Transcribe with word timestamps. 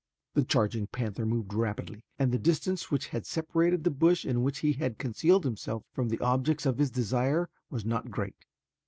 The 0.33 0.43
charging 0.43 0.87
panther 0.87 1.27
moved 1.27 1.53
rapidly, 1.53 2.03
and 2.17 2.31
the 2.31 2.39
distance 2.39 2.89
which 2.89 3.11
separated 3.21 3.83
the 3.83 3.91
bush 3.91 4.25
in 4.25 4.41
which 4.41 4.57
he 4.57 4.73
had 4.73 4.97
concealed 4.97 5.43
himself 5.43 5.83
from 5.93 6.09
the 6.09 6.17
objects 6.17 6.65
of 6.65 6.79
his 6.79 6.89
desire 6.89 7.51
was 7.69 7.85
not 7.85 8.09
great. 8.09 8.47